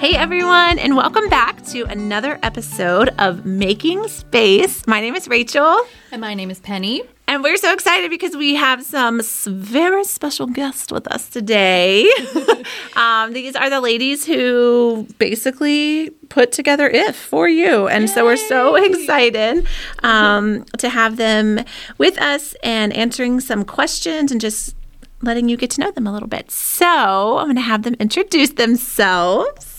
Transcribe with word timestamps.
Hey 0.00 0.16
everyone, 0.16 0.78
and 0.78 0.96
welcome 0.96 1.28
back 1.28 1.62
to 1.66 1.82
another 1.82 2.38
episode 2.42 3.10
of 3.18 3.44
Making 3.44 4.08
Space. 4.08 4.86
My 4.86 4.98
name 4.98 5.14
is 5.14 5.28
Rachel. 5.28 5.78
And 6.10 6.22
my 6.22 6.32
name 6.32 6.50
is 6.50 6.58
Penny. 6.58 7.02
And 7.28 7.42
we're 7.42 7.58
so 7.58 7.70
excited 7.74 8.08
because 8.08 8.34
we 8.34 8.54
have 8.54 8.82
some 8.82 9.20
very 9.46 10.04
special 10.04 10.46
guests 10.46 10.90
with 10.90 11.06
us 11.08 11.28
today. 11.28 12.10
um, 12.96 13.34
these 13.34 13.54
are 13.54 13.68
the 13.68 13.82
ladies 13.82 14.24
who 14.24 15.06
basically 15.18 16.08
put 16.30 16.50
together 16.50 16.88
IF 16.88 17.14
for 17.14 17.46
you. 17.46 17.86
And 17.86 18.08
Yay. 18.08 18.14
so 18.14 18.24
we're 18.24 18.36
so 18.38 18.76
excited 18.76 19.66
um, 20.02 20.64
to 20.78 20.88
have 20.88 21.18
them 21.18 21.62
with 21.98 22.18
us 22.22 22.54
and 22.62 22.94
answering 22.94 23.38
some 23.40 23.66
questions 23.66 24.32
and 24.32 24.40
just 24.40 24.74
letting 25.20 25.50
you 25.50 25.58
get 25.58 25.68
to 25.72 25.82
know 25.82 25.90
them 25.90 26.06
a 26.06 26.12
little 26.12 26.26
bit. 26.26 26.50
So 26.50 27.36
I'm 27.36 27.48
going 27.48 27.56
to 27.56 27.60
have 27.60 27.82
them 27.82 27.96
introduce 28.00 28.48
themselves. 28.48 29.69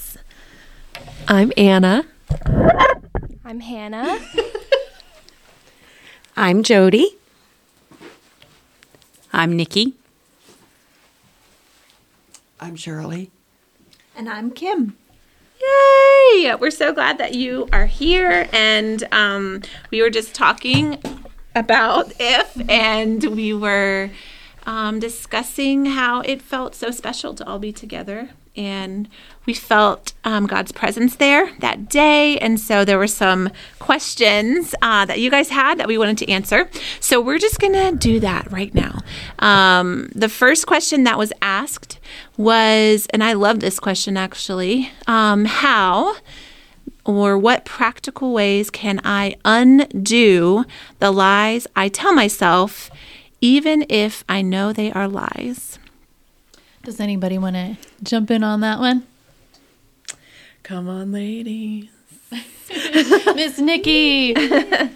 I'm 1.34 1.54
Anna. 1.56 2.04
I'm 3.46 3.62
Hannah. 3.62 4.20
I'm 6.36 6.62
Jody. 6.62 7.16
I'm 9.32 9.56
Nikki. 9.56 9.94
I'm 12.60 12.76
Shirley. 12.76 13.32
And 14.14 14.28
I'm 14.28 14.52
Kim. 14.52 14.98
Yay! 15.62 16.54
We're 16.56 16.70
so 16.70 16.92
glad 16.92 17.18
that 17.20 17.34
you 17.34 17.70
are 17.72 17.86
here. 17.86 18.50
And 18.52 19.02
um, 19.14 19.62
we 19.90 20.02
were 20.02 20.10
just 20.10 20.36
talking 20.36 21.02
about 21.56 22.12
IF, 22.20 22.70
and 22.70 23.24
we 23.24 23.54
were 23.54 24.10
um, 24.66 25.00
discussing 25.00 25.86
how 25.86 26.22
it 26.22 26.42
felt 26.42 26.76
so 26.76 26.92
special 26.92 27.34
to 27.36 27.48
all 27.48 27.60
be 27.60 27.72
together. 27.72 28.30
And 28.56 29.08
we 29.46 29.54
felt 29.54 30.12
um, 30.26 30.46
God's 30.46 30.74
presence 30.74 31.16
there 31.16 31.56
that 31.60 31.88
day. 31.88 32.38
And 32.40 32.60
so 32.60 32.84
there 32.84 32.98
were 32.98 33.08
some 33.08 33.50
questions 33.80 34.76
uh, 34.82 35.06
that 35.06 35.20
you 35.20 35.32
guys 35.32 35.50
had 35.50 35.78
that 35.78 35.88
we 35.88 35.98
wanted 35.98 36.18
to 36.20 36.30
answer. 36.30 36.70
So 37.00 37.22
we're 37.22 37.40
just 37.40 37.60
going 37.60 37.74
to 37.74 37.96
do 37.98 38.20
that 38.20 38.52
right 38.52 38.74
now. 38.76 39.00
Um, 39.40 40.10
the 40.14 40.28
first 40.28 40.68
question 40.68 41.06
that 41.06 41.18
was 41.18 41.32
asked 41.42 41.98
was, 42.36 43.08
and 43.14 43.24
I 43.24 43.34
love 43.34 43.62
this 43.62 43.80
question 43.80 44.18
actually 44.18 44.92
um, 45.08 45.46
how 45.46 46.18
or 47.06 47.38
what 47.38 47.66
practical 47.66 48.34
ways 48.34 48.70
can 48.70 49.00
I 49.04 49.36
undo 49.44 50.66
the 51.00 51.12
lies 51.12 51.68
I 51.76 51.90
tell 51.90 52.14
myself? 52.14 52.92
Even 53.42 53.86
if 53.90 54.24
I 54.30 54.44
know 54.44 54.72
they 54.72 54.92
are 54.92 55.08
lies. 55.08 55.80
Does 56.84 57.00
anybody 57.00 57.38
want 57.40 57.56
to 57.56 57.78
jump 58.04 58.30
in 58.32 58.44
on 58.44 58.62
that 58.62 58.80
one? 58.80 59.08
Come 60.64 60.88
on, 60.88 61.12
ladies. 61.12 61.90
Miss 63.36 63.58
Nikki. 63.58 64.34
yeah, 64.38 64.90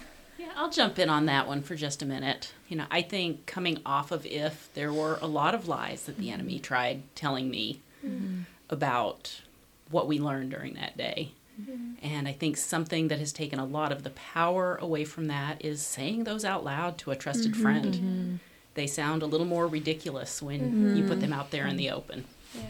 I'll 0.55 0.69
jump 0.69 0.99
in 0.99 1.09
on 1.09 1.25
that 1.25 1.47
one 1.47 1.63
for 1.63 1.75
just 1.75 2.01
a 2.01 2.05
minute. 2.05 2.53
You 2.69 2.77
know, 2.77 2.85
I 2.91 3.01
think 3.01 3.45
coming 3.47 3.81
off 3.85 4.11
of 4.11 4.25
IF 4.25 4.69
there 4.73 4.93
were 4.93 5.17
a 5.21 5.27
lot 5.27 5.55
of 5.55 5.67
lies 5.67 6.03
that 6.05 6.17
the 6.17 6.31
enemy 6.31 6.59
tried 6.59 7.03
telling 7.16 7.49
me 7.49 7.81
mm-hmm. 8.05 8.41
about 8.69 9.41
what 9.89 10.07
we 10.07 10.19
learned 10.19 10.51
during 10.51 10.75
that 10.75 10.97
day. 10.97 11.31
Mm-hmm. 11.61 12.05
And 12.05 12.27
I 12.27 12.33
think 12.33 12.57
something 12.57 13.07
that 13.07 13.19
has 13.19 13.31
taken 13.31 13.59
a 13.59 13.65
lot 13.65 13.91
of 13.91 14.03
the 14.03 14.09
power 14.09 14.75
away 14.75 15.05
from 15.05 15.27
that 15.27 15.63
is 15.63 15.81
saying 15.81 16.23
those 16.23 16.43
out 16.43 16.63
loud 16.63 16.97
to 16.99 17.11
a 17.11 17.15
trusted 17.15 17.53
mm-hmm. 17.53 17.61
friend. 17.61 17.93
Mm-hmm. 17.93 18.35
They 18.73 18.87
sound 18.87 19.23
a 19.23 19.25
little 19.25 19.45
more 19.45 19.67
ridiculous 19.67 20.41
when 20.41 20.95
you 20.97 21.03
put 21.03 21.13
mm-hmm. 21.13 21.21
them 21.21 21.33
out 21.33 21.51
there 21.51 21.65
in 21.65 21.77
the 21.77 21.89
open. 21.89 22.25
Yeah, 22.53 22.61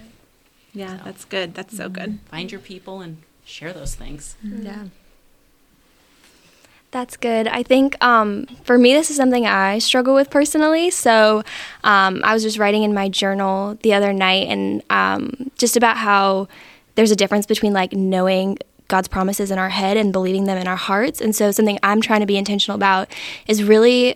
yeah 0.73 0.97
so, 0.97 1.03
that's 1.03 1.25
good. 1.25 1.56
That's 1.56 1.75
so 1.75 1.89
good. 1.89 2.09
Mm-hmm. 2.09 2.28
Find 2.28 2.52
your 2.52 2.61
people 2.61 3.02
and 3.02 3.17
share 3.44 3.73
those 3.73 3.95
things. 3.95 4.36
Yeah. 4.44 4.86
That's 6.91 7.17
good. 7.17 7.50
I 7.50 7.61
think 7.61 8.01
um, 8.01 8.45
for 8.63 8.78
me, 8.78 8.94
this 8.94 9.09
is 9.09 9.18
something 9.18 9.45
I 9.45 9.79
struggle 9.79 10.13
with 10.13 10.29
personally. 10.29 10.91
So 10.91 11.44
um, 11.84 12.22
I 12.24 12.34
was 12.34 12.41
just 12.41 12.57
writing 12.57 12.84
in 12.84 12.94
my 12.94 13.09
journal 13.09 13.78
the 13.84 13.94
other 13.94 14.13
night 14.13 14.47
and 14.47 14.81
um, 14.90 15.51
just 15.57 15.75
about 15.75 15.97
how 15.97 16.47
there's 16.95 17.12
a 17.12 17.16
difference 17.16 17.45
between 17.45 17.74
like 17.74 17.91
knowing 17.91 18.59
God's 18.88 19.07
promises 19.07 19.51
in 19.51 19.57
our 19.57 19.69
head 19.69 19.97
and 19.97 20.13
believing 20.13 20.46
them 20.46 20.57
in 20.57 20.68
our 20.68 20.75
hearts. 20.75 21.22
And 21.22 21.35
so 21.35 21.51
something 21.51 21.79
I'm 21.84 22.01
trying 22.01 22.22
to 22.22 22.25
be 22.25 22.38
intentional 22.38 22.75
about 22.75 23.09
is 23.47 23.63
really 23.63 24.16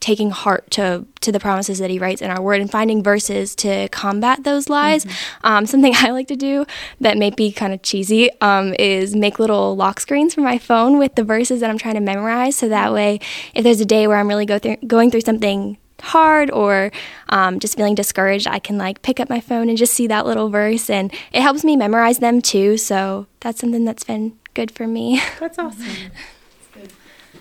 taking 0.00 0.30
heart 0.30 0.70
to 0.70 1.04
to 1.20 1.32
the 1.32 1.40
promises 1.40 1.80
that 1.80 1.90
he 1.90 1.98
writes 1.98 2.22
in 2.22 2.30
our 2.30 2.40
word 2.40 2.60
and 2.60 2.70
finding 2.70 3.02
verses 3.02 3.54
to 3.56 3.88
combat 3.88 4.44
those 4.44 4.68
lies. 4.68 5.04
Mm-hmm. 5.04 5.46
Um, 5.46 5.66
something 5.66 5.92
I 5.96 6.10
like 6.10 6.28
to 6.28 6.36
do 6.36 6.66
that 7.00 7.16
may 7.16 7.30
be 7.30 7.50
kind 7.52 7.72
of 7.72 7.82
cheesy 7.82 8.30
um, 8.40 8.74
is 8.78 9.16
make 9.16 9.38
little 9.38 9.76
lock 9.76 10.00
screens 10.00 10.34
for 10.34 10.40
my 10.40 10.58
phone 10.58 10.98
with 10.98 11.14
the 11.16 11.24
verses 11.24 11.60
that 11.60 11.70
I'm 11.70 11.78
trying 11.78 11.94
to 11.94 12.00
memorize. 12.00 12.56
So 12.56 12.68
that 12.68 12.92
way, 12.92 13.20
if 13.54 13.64
there's 13.64 13.80
a 13.80 13.86
day 13.86 14.06
where 14.06 14.18
I'm 14.18 14.28
really 14.28 14.46
go 14.46 14.58
through, 14.58 14.76
going 14.86 15.10
through 15.10 15.22
something 15.22 15.78
hard 16.00 16.50
or 16.50 16.90
um, 17.28 17.58
just 17.58 17.76
feeling 17.76 17.94
discouraged, 17.94 18.46
I 18.46 18.58
can 18.58 18.78
like 18.78 19.02
pick 19.02 19.20
up 19.20 19.28
my 19.28 19.40
phone 19.40 19.68
and 19.68 19.78
just 19.78 19.94
see 19.94 20.06
that 20.06 20.26
little 20.26 20.48
verse, 20.48 20.90
and 20.90 21.12
it 21.32 21.42
helps 21.42 21.64
me 21.64 21.76
memorize 21.76 22.18
them 22.18 22.40
too. 22.40 22.76
So 22.76 23.26
that's 23.40 23.60
something 23.60 23.84
that's 23.84 24.04
been 24.04 24.36
good 24.54 24.70
for 24.70 24.86
me. 24.86 25.20
That's 25.38 25.56
awesome. 25.56 25.86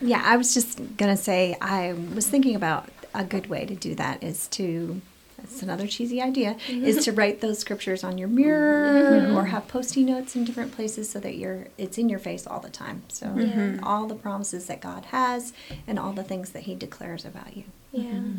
yeah, 0.01 0.22
I 0.23 0.38
was 0.38 0.53
just 0.53 0.97
gonna 0.97 1.17
say 1.17 1.57
I 1.59 1.94
was 2.13 2.28
thinking 2.28 2.56
about 2.56 2.90
a 3.16 3.23
good 3.23 3.47
way 3.47 3.66
to 3.66 3.75
do 3.75 3.96
that 3.96 4.23
is 4.23 4.47
to 4.50 5.01
that's 5.38 5.62
another 5.62 5.88
cheesy 5.88 6.22
idea 6.22 6.56
mm-hmm. 6.67 6.85
is 6.85 7.06
to 7.06 7.12
write 7.13 7.41
those 7.41 7.59
scriptures 7.59 8.03
on 8.03 8.17
your 8.17 8.28
mirror 8.28 9.22
mm-hmm. 9.22 9.35
or 9.35 9.46
have 9.46 9.67
post-it 9.67 10.03
notes 10.03 10.35
in 10.35 10.44
different 10.44 10.72
places 10.72 11.09
so 11.09 11.19
that 11.19 11.35
you're 11.35 11.67
it's 11.78 11.97
in 11.97 12.09
your 12.09 12.19
face 12.19 12.46
all 12.46 12.59
the 12.59 12.69
time 12.69 13.03
so 13.07 13.28
mm-hmm. 13.28 13.84
all 13.84 14.07
the 14.07 14.16
promises 14.16 14.66
that 14.67 14.81
god 14.81 15.06
has 15.06 15.53
and 15.88 15.97
all 15.97 16.12
the 16.12 16.23
things 16.23 16.51
that 16.51 16.63
he 16.63 16.75
declares 16.75 17.25
about 17.25 17.56
you 17.56 17.63
yeah. 17.91 18.03
Mm-hmm. 18.03 18.37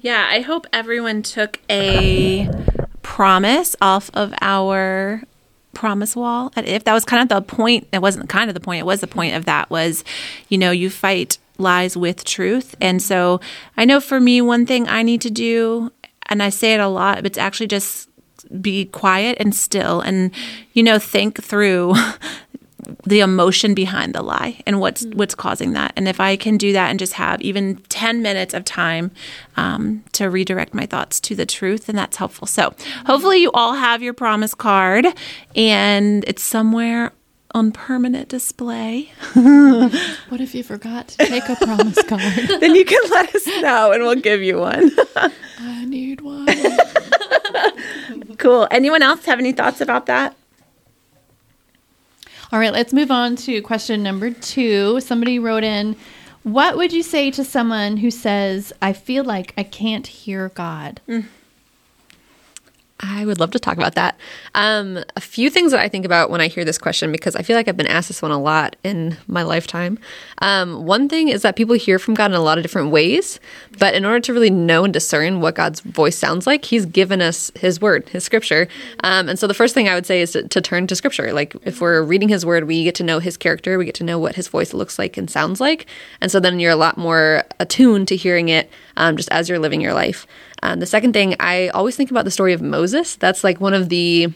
yeah 0.00 0.28
i 0.30 0.40
hope 0.40 0.66
everyone 0.72 1.22
took 1.22 1.60
a 1.70 2.48
promise 3.02 3.76
off 3.80 4.10
of 4.14 4.34
our 4.40 5.22
promise 5.74 6.16
wall 6.16 6.52
if. 6.56 6.84
That 6.84 6.94
was 6.94 7.04
kind 7.04 7.22
of 7.22 7.28
the 7.28 7.42
point 7.42 7.88
it 7.92 8.00
wasn't 8.00 8.28
kind 8.28 8.48
of 8.48 8.54
the 8.54 8.60
point 8.60 8.80
it 8.80 8.86
was 8.86 9.00
the 9.00 9.06
point 9.06 9.34
of 9.34 9.44
that 9.44 9.70
was 9.70 10.04
you 10.48 10.56
know 10.56 10.70
you 10.70 10.88
fight 10.88 11.38
lies 11.58 11.96
with 11.96 12.24
truth. 12.24 12.74
And 12.80 13.02
so 13.02 13.40
i 13.76 13.84
know 13.84 14.00
for 14.00 14.20
me 14.20 14.40
one 14.40 14.66
thing 14.66 14.88
i 14.88 15.02
need 15.02 15.20
to 15.22 15.30
do 15.30 15.92
and 16.26 16.42
i 16.42 16.48
say 16.48 16.74
it 16.74 16.80
a 16.80 16.88
lot 16.88 17.16
but 17.16 17.26
it's 17.26 17.38
actually 17.38 17.66
just 17.66 18.08
be 18.60 18.84
quiet 18.86 19.36
and 19.40 19.54
still 19.54 20.00
and 20.00 20.30
you 20.72 20.82
know 20.82 20.98
think 20.98 21.42
through 21.42 21.94
the 23.06 23.20
emotion 23.20 23.74
behind 23.74 24.14
the 24.14 24.22
lie 24.22 24.60
and 24.66 24.80
what's 24.80 25.04
mm. 25.04 25.14
what's 25.14 25.34
causing 25.34 25.72
that. 25.72 25.92
And 25.96 26.08
if 26.08 26.20
I 26.20 26.36
can 26.36 26.56
do 26.56 26.72
that 26.72 26.90
and 26.90 26.98
just 26.98 27.14
have 27.14 27.40
even 27.42 27.76
ten 27.88 28.22
minutes 28.22 28.54
of 28.54 28.64
time 28.64 29.10
um, 29.56 30.04
to 30.12 30.30
redirect 30.30 30.74
my 30.74 30.86
thoughts 30.86 31.20
to 31.20 31.34
the 31.34 31.46
truth, 31.46 31.86
then 31.86 31.96
that's 31.96 32.16
helpful. 32.16 32.46
So 32.46 32.74
hopefully 33.06 33.38
you 33.38 33.50
all 33.52 33.74
have 33.74 34.02
your 34.02 34.14
promise 34.14 34.54
card 34.54 35.06
and 35.54 36.24
it's 36.26 36.42
somewhere 36.42 37.12
on 37.54 37.70
permanent 37.70 38.28
display. 38.28 39.12
what 39.34 40.40
if 40.40 40.54
you 40.54 40.64
forgot 40.64 41.08
to 41.08 41.18
take 41.18 41.48
a 41.48 41.54
promise 41.56 42.02
card? 42.08 42.60
then 42.60 42.74
you 42.74 42.84
can 42.84 43.00
let 43.10 43.32
us 43.34 43.46
know 43.62 43.92
and 43.92 44.02
we'll 44.02 44.16
give 44.16 44.42
you 44.42 44.58
one. 44.58 44.90
I 45.60 45.84
need 45.84 46.20
one. 46.22 46.48
cool. 48.38 48.66
Anyone 48.70 49.02
else 49.02 49.24
have 49.26 49.38
any 49.38 49.52
thoughts 49.52 49.80
about 49.80 50.06
that? 50.06 50.36
All 52.54 52.60
right, 52.60 52.72
let's 52.72 52.92
move 52.92 53.10
on 53.10 53.34
to 53.34 53.60
question 53.62 54.04
number 54.04 54.30
two. 54.30 55.00
Somebody 55.00 55.40
wrote 55.40 55.64
in, 55.64 55.96
What 56.44 56.76
would 56.76 56.92
you 56.92 57.02
say 57.02 57.32
to 57.32 57.42
someone 57.42 57.96
who 57.96 58.12
says, 58.12 58.72
I 58.80 58.92
feel 58.92 59.24
like 59.24 59.52
I 59.58 59.64
can't 59.64 60.06
hear 60.06 60.50
God? 60.50 61.00
Mm. 61.08 61.24
I 63.06 63.26
would 63.26 63.38
love 63.38 63.50
to 63.52 63.58
talk 63.58 63.76
about 63.76 63.94
that. 63.94 64.18
Um, 64.54 65.02
a 65.16 65.20
few 65.20 65.50
things 65.50 65.72
that 65.72 65.80
I 65.80 65.88
think 65.88 66.04
about 66.04 66.30
when 66.30 66.40
I 66.40 66.48
hear 66.48 66.64
this 66.64 66.78
question, 66.78 67.12
because 67.12 67.36
I 67.36 67.42
feel 67.42 67.56
like 67.56 67.68
I've 67.68 67.76
been 67.76 67.86
asked 67.86 68.08
this 68.08 68.22
one 68.22 68.30
a 68.30 68.40
lot 68.40 68.76
in 68.82 69.16
my 69.26 69.42
lifetime. 69.42 69.98
Um, 70.38 70.84
one 70.84 71.08
thing 71.08 71.28
is 71.28 71.42
that 71.42 71.56
people 71.56 71.74
hear 71.74 71.98
from 71.98 72.14
God 72.14 72.30
in 72.30 72.36
a 72.36 72.40
lot 72.40 72.58
of 72.58 72.64
different 72.64 72.90
ways, 72.90 73.40
but 73.78 73.94
in 73.94 74.04
order 74.04 74.20
to 74.20 74.32
really 74.32 74.50
know 74.50 74.84
and 74.84 74.92
discern 74.92 75.40
what 75.40 75.54
God's 75.54 75.80
voice 75.80 76.16
sounds 76.16 76.46
like, 76.46 76.64
He's 76.64 76.86
given 76.86 77.20
us 77.20 77.50
His 77.56 77.80
Word, 77.80 78.08
His 78.08 78.24
Scripture. 78.24 78.68
Um, 79.02 79.28
and 79.28 79.38
so 79.38 79.46
the 79.46 79.54
first 79.54 79.74
thing 79.74 79.88
I 79.88 79.94
would 79.94 80.06
say 80.06 80.22
is 80.22 80.32
to, 80.32 80.48
to 80.48 80.60
turn 80.60 80.86
to 80.86 80.96
Scripture. 80.96 81.32
Like 81.32 81.54
if 81.64 81.80
we're 81.80 82.02
reading 82.02 82.28
His 82.30 82.46
Word, 82.46 82.64
we 82.64 82.84
get 82.84 82.94
to 82.96 83.04
know 83.04 83.18
His 83.18 83.36
character, 83.36 83.76
we 83.78 83.84
get 83.84 83.94
to 83.96 84.04
know 84.04 84.18
what 84.18 84.36
His 84.36 84.48
voice 84.48 84.72
looks 84.72 84.98
like 84.98 85.16
and 85.16 85.30
sounds 85.30 85.60
like. 85.60 85.86
And 86.20 86.30
so 86.30 86.40
then 86.40 86.58
you're 86.58 86.72
a 86.72 86.76
lot 86.76 86.96
more 86.96 87.44
attuned 87.60 88.08
to 88.08 88.16
hearing 88.16 88.48
it 88.48 88.70
um, 88.96 89.16
just 89.16 89.28
as 89.30 89.48
you're 89.48 89.58
living 89.58 89.80
your 89.80 89.94
life. 89.94 90.26
Um, 90.64 90.80
the 90.80 90.86
second 90.86 91.12
thing, 91.12 91.36
I 91.38 91.68
always 91.68 91.94
think 91.94 92.10
about 92.10 92.24
the 92.24 92.30
story 92.30 92.54
of 92.54 92.62
Moses. 92.62 93.16
That's 93.16 93.44
like 93.44 93.60
one 93.60 93.74
of 93.74 93.90
the 93.90 94.32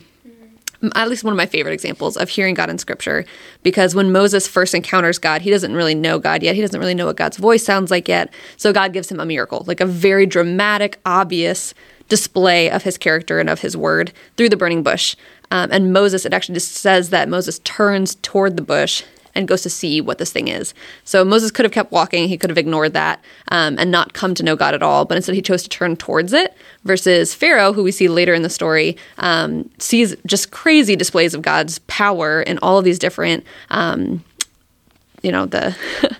at 0.95 1.09
least 1.09 1.25
one 1.25 1.33
of 1.33 1.37
my 1.37 1.47
favorite 1.47 1.73
examples 1.73 2.17
of 2.17 2.29
hearing 2.29 2.55
God 2.55 2.71
in 2.71 2.79
scripture 2.79 3.25
because 3.65 3.97
when 3.97 4.13
Moses 4.13 4.47
first 4.47 4.75
encounters 4.75 5.19
God, 5.19 5.43
he 5.43 5.51
doesn't 5.51 5.75
really 5.75 5.95
know 5.95 6.21
God 6.21 6.41
yet. 6.41 6.55
He 6.55 6.61
doesn't 6.61 6.79
really 6.79 6.95
know 6.95 7.07
what 7.07 7.17
God's 7.17 7.37
voice 7.37 7.65
sounds 7.65 7.91
like 7.91 8.07
yet. 8.07 8.33
So 8.59 8.73
God 8.73 8.93
gives 8.93 9.11
him 9.11 9.19
a 9.19 9.27
miracle, 9.27 9.65
like 9.67 9.81
a 9.81 9.87
very 9.87 10.25
dramatic, 10.25 11.01
obvious 11.05 11.75
display 12.09 12.71
of 12.71 12.85
his 12.85 12.97
character 12.97 13.41
and 13.41 13.51
of 13.51 13.61
his 13.61 13.77
word 13.77 14.13
through 14.37 14.51
the 14.51 14.57
burning 14.57 14.85
bush. 14.85 15.17
Um, 15.51 15.71
and 15.73 15.93
Moses, 15.93 16.25
it 16.25 16.33
actually 16.33 16.55
just 16.55 16.75
says 16.75 17.11
that 17.11 17.29
Moses 17.29 17.59
turns 17.65 18.15
toward 18.17 18.57
the 18.57 18.63
bush 18.63 19.03
and 19.35 19.49
goes 19.49 19.63
to 19.63 19.71
see 19.71 20.01
what 20.01 20.19
this 20.19 20.33
thing 20.33 20.49
is. 20.49 20.75
So 21.05 21.25
Moses 21.25 21.51
could 21.51 21.65
have 21.65 21.73
kept 21.73 21.93
walking, 21.93 22.29
he 22.29 22.39
could 22.39 22.51
have 22.51 22.59
ignored 22.59 22.95
that 22.95 23.23
um, 23.49 23.77
and 23.79 23.91
not 23.91 24.13
come 24.13 24.35
to 24.35 24.43
know 24.43 24.57
God 24.57 24.75
at 24.75 24.83
all, 24.83 25.05
but 25.05 25.17
instead 25.17 25.35
he 25.35 25.43
chose 25.43 25.63
to 25.63 25.69
turn 25.69 25.97
towards 25.97 26.33
it. 26.33 26.55
Versus 26.85 27.35
Pharaoh, 27.35 27.73
who 27.73 27.83
we 27.83 27.93
see 27.93 28.09
later 28.09 28.35
in 28.35 28.43
the 28.43 28.51
story, 28.51 28.97
um, 29.19 29.69
sees 29.79 30.15
just 30.27 30.51
crazy 30.51 30.97
displays 30.97 31.35
of 31.35 31.43
God's 31.43 31.79
power 31.81 32.43
in 32.43 32.59
all 32.59 32.79
of 32.79 32.85
these 32.85 32.99
different, 32.99 33.45
um, 33.71 34.25
you 35.23 35.33
know, 35.33 35.47
the. 35.47 35.77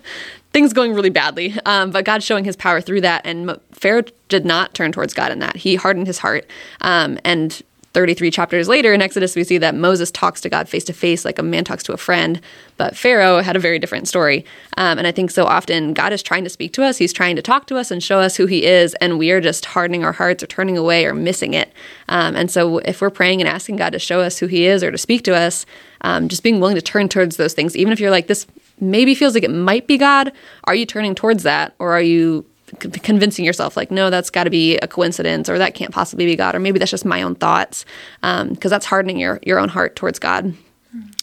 things 0.51 0.73
going 0.73 0.93
really 0.93 1.11
badly, 1.11 1.55
um, 1.65 1.91
but 1.91 2.05
God 2.05 2.23
showing 2.23 2.43
his 2.43 2.55
power 2.55 2.81
through 2.81 3.01
that. 3.01 3.21
And 3.23 3.59
Pharaoh 3.71 4.03
did 4.29 4.45
not 4.45 4.73
turn 4.73 4.91
towards 4.91 5.13
God 5.13 5.31
in 5.31 5.39
that. 5.39 5.57
He 5.57 5.75
hardened 5.75 6.07
his 6.07 6.17
heart. 6.17 6.49
Um, 6.81 7.19
and 7.23 7.61
33 7.93 8.29
chapters 8.29 8.67
later 8.67 8.93
in 8.93 9.01
Exodus, 9.01 9.35
we 9.35 9.43
see 9.43 9.57
that 9.57 9.73
Moses 9.73 10.11
talks 10.11 10.41
to 10.41 10.49
God 10.49 10.69
face 10.69 10.83
to 10.85 10.93
face 10.93 11.25
like 11.25 11.39
a 11.39 11.43
man 11.43 11.63
talks 11.63 11.83
to 11.83 11.93
a 11.93 11.97
friend, 11.97 12.39
but 12.77 12.95
Pharaoh 12.95 13.41
had 13.41 13.55
a 13.55 13.59
very 13.59 13.79
different 13.79 14.07
story. 14.07 14.45
Um, 14.77 14.97
and 14.97 15.07
I 15.07 15.11
think 15.11 15.31
so 15.31 15.45
often 15.45 15.93
God 15.93 16.13
is 16.13 16.21
trying 16.21 16.43
to 16.43 16.49
speak 16.49 16.73
to 16.73 16.83
us, 16.83 16.97
He's 16.97 17.13
trying 17.13 17.35
to 17.35 17.41
talk 17.41 17.65
to 17.67 17.77
us 17.77 17.89
and 17.89 18.03
show 18.03 18.19
us 18.19 18.35
who 18.35 18.45
He 18.45 18.65
is, 18.65 18.93
and 18.95 19.17
we 19.17 19.31
are 19.31 19.41
just 19.41 19.65
hardening 19.65 20.03
our 20.03 20.13
hearts 20.13 20.43
or 20.43 20.47
turning 20.47 20.77
away 20.77 21.05
or 21.05 21.13
missing 21.13 21.53
it. 21.53 21.73
Um, 22.07 22.35
and 22.35 22.51
so 22.51 22.77
if 22.79 23.01
we're 23.01 23.09
praying 23.09 23.41
and 23.41 23.49
asking 23.49 23.77
God 23.77 23.91
to 23.93 23.99
show 23.99 24.21
us 24.21 24.37
who 24.37 24.47
He 24.47 24.65
is 24.65 24.83
or 24.83 24.91
to 24.91 24.97
speak 24.97 25.23
to 25.23 25.35
us, 25.35 25.65
um, 26.01 26.29
just 26.29 26.43
being 26.43 26.59
willing 26.59 26.75
to 26.75 26.81
turn 26.81 27.09
towards 27.09 27.37
those 27.37 27.53
things, 27.53 27.75
even 27.75 27.91
if 27.91 27.99
you're 27.99 28.11
like, 28.11 28.27
this 28.27 28.45
maybe 28.79 29.15
feels 29.15 29.33
like 29.33 29.43
it 29.43 29.51
might 29.51 29.87
be 29.87 29.97
God, 29.97 30.31
are 30.65 30.75
you 30.75 30.85
turning 30.85 31.15
towards 31.15 31.43
that? 31.43 31.75
Or 31.79 31.91
are 31.91 32.01
you 32.01 32.45
convincing 32.77 33.45
yourself 33.45 33.75
like 33.75 33.91
no 33.91 34.09
that's 34.09 34.29
got 34.29 34.43
to 34.43 34.49
be 34.49 34.77
a 34.77 34.87
coincidence 34.87 35.49
or 35.49 35.57
that 35.57 35.73
can't 35.73 35.91
possibly 35.91 36.25
be 36.25 36.35
god 36.35 36.55
or 36.55 36.59
maybe 36.59 36.79
that's 36.79 36.91
just 36.91 37.05
my 37.05 37.21
own 37.21 37.35
thoughts 37.35 37.85
because 38.21 38.41
um, 38.41 38.55
that's 38.55 38.85
hardening 38.85 39.19
your, 39.19 39.39
your 39.43 39.59
own 39.59 39.69
heart 39.69 39.95
towards 39.95 40.19
god. 40.19 40.53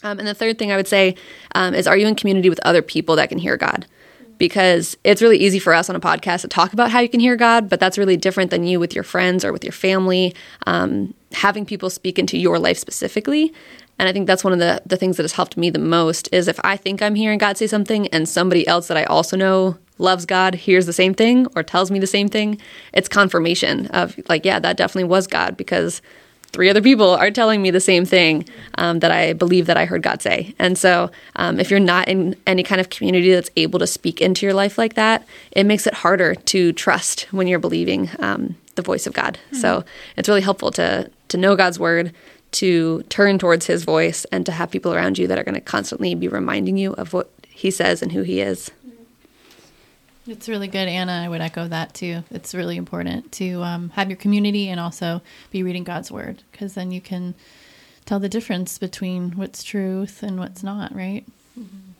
Um, 0.02 0.18
and 0.18 0.28
the 0.28 0.34
third 0.34 0.58
thing 0.58 0.70
i 0.72 0.76
would 0.76 0.88
say 0.88 1.16
um, 1.54 1.74
is 1.74 1.86
are 1.86 1.96
you 1.96 2.06
in 2.06 2.14
community 2.14 2.48
with 2.48 2.60
other 2.64 2.82
people 2.82 3.16
that 3.16 3.28
can 3.28 3.38
hear 3.38 3.56
god? 3.56 3.86
Because 4.38 4.98
it's 5.02 5.22
really 5.22 5.38
easy 5.38 5.58
for 5.58 5.72
us 5.72 5.88
on 5.88 5.96
a 5.96 6.00
podcast 6.00 6.42
to 6.42 6.48
talk 6.48 6.74
about 6.74 6.90
how 6.90 7.00
you 7.00 7.08
can 7.08 7.20
hear 7.20 7.36
god 7.36 7.68
but 7.68 7.80
that's 7.80 7.98
really 7.98 8.16
different 8.16 8.50
than 8.50 8.64
you 8.64 8.78
with 8.78 8.94
your 8.94 9.04
friends 9.04 9.44
or 9.44 9.52
with 9.52 9.64
your 9.64 9.72
family 9.72 10.34
um, 10.66 11.14
having 11.32 11.66
people 11.66 11.90
speak 11.90 12.18
into 12.18 12.38
your 12.38 12.58
life 12.58 12.78
specifically 12.78 13.52
and 13.98 14.08
I 14.08 14.12
think 14.12 14.26
that's 14.26 14.44
one 14.44 14.52
of 14.52 14.58
the, 14.58 14.82
the 14.84 14.96
things 14.96 15.16
that 15.16 15.24
has 15.24 15.32
helped 15.32 15.56
me 15.56 15.70
the 15.70 15.78
most 15.78 16.28
is 16.32 16.48
if 16.48 16.60
I 16.62 16.76
think 16.76 17.00
I'm 17.02 17.14
hearing 17.14 17.38
God 17.38 17.56
say 17.56 17.66
something 17.66 18.08
and 18.08 18.28
somebody 18.28 18.66
else 18.66 18.88
that 18.88 18.96
I 18.96 19.04
also 19.04 19.36
know 19.36 19.78
loves 19.98 20.26
God 20.26 20.54
hears 20.54 20.86
the 20.86 20.92
same 20.92 21.14
thing 21.14 21.46
or 21.56 21.62
tells 21.62 21.90
me 21.90 21.98
the 21.98 22.06
same 22.06 22.28
thing, 22.28 22.60
it's 22.92 23.08
confirmation 23.08 23.86
of 23.88 24.18
like, 24.28 24.44
yeah, 24.44 24.58
that 24.58 24.76
definitely 24.76 25.04
was 25.04 25.26
God 25.26 25.56
because 25.56 26.02
three 26.52 26.68
other 26.68 26.82
people 26.82 27.10
are 27.10 27.30
telling 27.30 27.62
me 27.62 27.70
the 27.70 27.80
same 27.80 28.04
thing 28.04 28.46
um, 28.76 29.00
that 29.00 29.10
I 29.10 29.32
believe 29.32 29.66
that 29.66 29.76
I 29.76 29.84
heard 29.84 30.02
God 30.02 30.22
say. 30.22 30.54
And 30.58 30.76
so, 30.76 31.10
um, 31.36 31.58
if 31.58 31.70
you're 31.70 31.80
not 31.80 32.08
in 32.08 32.36
any 32.46 32.62
kind 32.62 32.80
of 32.80 32.90
community 32.90 33.32
that's 33.32 33.50
able 33.56 33.78
to 33.78 33.86
speak 33.86 34.20
into 34.20 34.46
your 34.46 34.54
life 34.54 34.78
like 34.78 34.94
that, 34.94 35.26
it 35.52 35.64
makes 35.64 35.86
it 35.86 35.94
harder 35.94 36.34
to 36.34 36.72
trust 36.72 37.22
when 37.30 37.46
you're 37.46 37.58
believing 37.58 38.10
um, 38.18 38.56
the 38.74 38.82
voice 38.82 39.06
of 39.06 39.12
God. 39.12 39.38
Mm-hmm. 39.46 39.56
So, 39.56 39.84
it's 40.16 40.28
really 40.28 40.42
helpful 40.42 40.70
to 40.72 41.10
to 41.28 41.36
know 41.36 41.56
God's 41.56 41.78
word, 41.78 42.14
to 42.56 43.02
turn 43.04 43.38
towards 43.38 43.66
His 43.66 43.84
voice, 43.84 44.24
and 44.26 44.44
to 44.46 44.52
have 44.52 44.70
people 44.70 44.94
around 44.94 45.18
you 45.18 45.26
that 45.26 45.38
are 45.38 45.44
going 45.44 45.54
to 45.54 45.60
constantly 45.60 46.14
be 46.14 46.28
reminding 46.28 46.76
you 46.76 46.92
of 46.94 47.12
what 47.12 47.30
He 47.48 47.70
says 47.70 48.02
and 48.02 48.12
who 48.12 48.22
He 48.22 48.40
is. 48.40 48.70
It's 50.26 50.48
really 50.48 50.66
good, 50.66 50.88
Anna. 50.88 51.22
I 51.24 51.28
would 51.28 51.40
echo 51.40 51.68
that 51.68 51.94
too. 51.94 52.24
It's 52.30 52.54
really 52.54 52.76
important 52.76 53.30
to 53.32 53.62
um, 53.62 53.90
have 53.90 54.10
your 54.10 54.16
community 54.16 54.68
and 54.68 54.80
also 54.80 55.22
be 55.52 55.62
reading 55.62 55.84
God's 55.84 56.10
word 56.10 56.42
because 56.50 56.74
then 56.74 56.90
you 56.90 57.00
can 57.00 57.34
tell 58.06 58.18
the 58.18 58.28
difference 58.28 58.78
between 58.78 59.32
what's 59.32 59.62
truth 59.62 60.22
and 60.22 60.38
what's 60.38 60.64
not, 60.64 60.94
right? 60.94 61.24
Mm-hmm. 61.58 61.92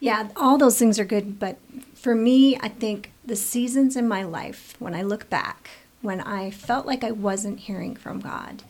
Yeah, 0.00 0.28
all 0.36 0.58
those 0.58 0.78
things 0.78 0.98
are 0.98 1.04
good. 1.04 1.38
But 1.38 1.58
for 1.94 2.14
me, 2.14 2.56
I 2.56 2.68
think 2.68 3.12
the 3.24 3.36
seasons 3.36 3.96
in 3.96 4.08
my 4.08 4.22
life, 4.22 4.74
when 4.78 4.94
I 4.94 5.02
look 5.02 5.30
back, 5.30 5.70
when 6.02 6.20
I 6.20 6.50
felt 6.50 6.86
like 6.86 7.04
I 7.04 7.10
wasn't 7.10 7.60
hearing 7.60 7.94
from 7.96 8.20
God, 8.20 8.62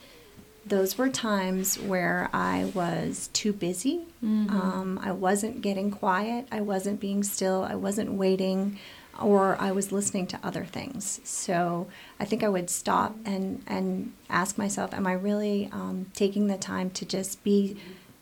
those 0.65 0.99
were 0.99 1.09
times 1.09 1.79
where 1.79 2.29
I 2.33 2.71
was 2.75 3.31
too 3.33 3.53
busy. 3.53 4.03
Mm-hmm. 4.25 4.51
Um, 4.51 5.01
I 5.03 5.13
wasn't 5.13 5.63
getting 5.63 5.91
quiet. 5.91 6.47
I 6.53 6.61
wasn't 6.61 7.01
being 7.01 7.23
still. 7.23 7.63
I 7.63 7.75
wasn't 7.75 8.13
waiting, 8.13 8.79
or 9.21 9.57
I 9.61 9.73
was 9.73 9.91
listening 9.91 10.27
to 10.29 10.41
other 10.43 10.65
things. 10.65 11.21
So 11.25 11.89
I 12.19 12.25
think 12.25 12.43
I 12.43 12.49
would 12.49 12.69
stop 12.69 13.17
and 13.25 13.63
and 13.67 14.13
ask 14.29 14.59
myself, 14.59 14.93
Am 14.93 15.07
I 15.07 15.13
really 15.13 15.69
um, 15.73 16.07
taking 16.15 16.47
the 16.47 16.59
time 16.59 16.91
to 16.91 17.07
just 17.07 17.43
be 17.43 17.77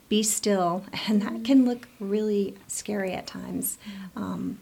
be 0.08 0.22
still? 0.22 0.84
And 1.08 1.22
that 1.22 1.44
can 1.44 1.64
look 1.64 1.88
really 1.98 2.54
scary 2.68 3.12
at 3.12 3.26
times. 3.26 3.78
Mm-hmm. 3.84 4.22
Um, 4.22 4.58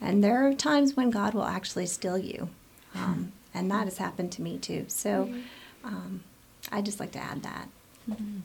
and 0.00 0.24
there 0.24 0.46
are 0.46 0.54
times 0.54 0.96
when 0.96 1.10
God 1.10 1.34
will 1.34 1.44
actually 1.44 1.86
still 1.86 2.18
you, 2.18 2.48
um, 2.94 3.32
and 3.54 3.70
that 3.70 3.84
has 3.84 3.98
happened 3.98 4.32
to 4.32 4.42
me 4.42 4.58
too. 4.58 4.86
So. 4.88 5.32
I 6.70 6.82
just 6.82 7.00
like 7.00 7.12
to 7.12 7.18
add 7.18 7.42
that. 7.42 7.68
Mm-hmm. 8.10 8.38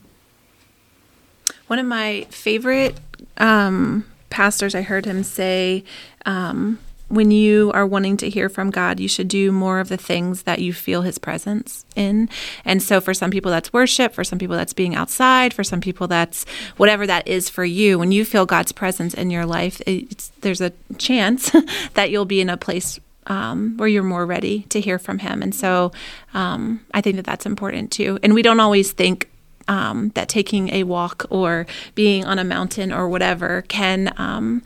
One 1.68 1.80
of 1.80 1.86
my 1.86 2.28
favorite 2.30 2.98
um, 3.38 4.06
pastors, 4.30 4.76
I 4.76 4.82
heard 4.82 5.06
him 5.06 5.24
say, 5.24 5.84
um, 6.26 6.80
when 7.08 7.30
you 7.32 7.72
are 7.74 7.86
wanting 7.86 8.18
to 8.18 8.30
hear 8.30 8.50
from 8.50 8.72
God, 8.72 9.00
you 9.00 9.08
should 9.08 9.28
do 9.28 9.52
more 9.52 9.80
of 9.80 9.90
the 9.90 9.98
things 9.98 10.44
that 10.44 10.60
you 10.60 10.74
feel 10.74 11.04
His 11.04 11.18
presence 11.18 11.86
in. 11.96 12.30
And 12.64 12.82
so, 12.82 13.00
for 13.00 13.14
some 13.14 13.30
people, 13.30 13.52
that's 13.52 13.72
worship. 13.72 14.14
For 14.14 14.24
some 14.24 14.40
people, 14.40 14.56
that's 14.56 14.74
being 14.74 14.96
outside. 14.96 15.54
For 15.54 15.64
some 15.64 15.82
people, 15.82 16.08
that's 16.08 16.46
whatever 16.78 17.06
that 17.06 17.28
is 17.28 17.50
for 17.50 17.64
you. 17.64 18.00
When 18.00 18.12
you 18.12 18.26
feel 18.26 18.46
God's 18.46 18.72
presence 18.72 19.14
in 19.14 19.30
your 19.30 19.46
life, 19.46 19.82
there's 20.42 20.62
a 20.62 20.74
chance 20.98 21.52
that 21.94 22.10
you'll 22.10 22.26
be 22.26 22.42
in 22.42 22.50
a 22.50 22.58
place 22.58 23.00
um, 23.28 23.78
where 23.78 23.88
you're 23.88 24.04
more 24.04 24.26
ready 24.26 24.64
to 24.70 24.80
hear 24.80 25.00
from 25.00 25.20
him. 25.20 25.42
And 25.42 25.54
so 25.54 25.92
um, 26.34 26.86
I 26.94 27.02
think 27.02 27.16
that 27.18 27.26
that's 27.26 27.46
important 27.46 27.92
too. 27.92 28.20
And 28.24 28.34
we 28.34 28.42
don't 28.42 28.60
always 28.60 28.92
think 28.92 29.30
um, 29.68 30.10
that 30.16 30.30
taking 30.30 30.70
a 30.70 30.84
walk 30.84 31.26
or 31.30 31.66
being 31.96 32.26
on 32.26 32.40
a 32.40 32.44
mountain 32.44 32.92
or 32.92 33.10
whatever 33.10 33.64
can 33.64 34.14
um, 34.18 34.62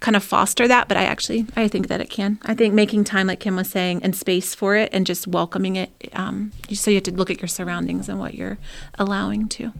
kind 0.00 0.16
of 0.16 0.24
foster 0.24 0.66
that, 0.66 0.88
but 0.88 0.96
I 0.96 1.04
actually 1.04 1.46
I 1.56 1.68
think 1.68 1.88
that 1.88 2.00
it 2.00 2.10
can. 2.10 2.38
I 2.42 2.54
think 2.54 2.74
making 2.74 3.04
time, 3.04 3.26
like 3.26 3.40
Kim 3.40 3.56
was 3.56 3.70
saying, 3.70 4.02
and 4.02 4.16
space 4.16 4.54
for 4.54 4.74
it, 4.74 4.88
and 4.92 5.06
just 5.06 5.26
welcoming 5.26 5.76
it. 5.76 5.90
Um, 6.14 6.52
so 6.72 6.90
you 6.90 6.96
have 6.96 7.04
to 7.04 7.12
look 7.12 7.30
at 7.30 7.40
your 7.40 7.48
surroundings 7.48 8.08
and 8.08 8.18
what 8.18 8.34
you're 8.34 8.58
allowing 8.98 9.48
to. 9.48 9.72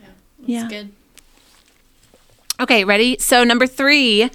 Yeah, 0.00 0.08
yeah. 0.44 0.68
good. 0.68 0.92
Okay, 2.60 2.84
ready? 2.84 3.16
So 3.18 3.44
number 3.44 3.66
three 3.66 4.30